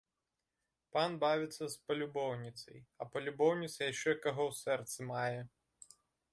Пан 0.95 1.11
бавіцца 1.23 1.63
з 1.73 1.77
палюбоўніцай, 1.89 2.79
а 3.03 3.09
палюбоўніца 3.17 3.77
яшчэ 3.91 4.19
каго 4.27 4.43
ў 4.49 4.53
сэрцы 4.65 4.99
мае. 5.15 5.41